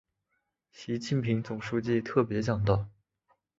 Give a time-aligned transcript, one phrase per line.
[0.71, 2.87] 习近平总书记特别讲到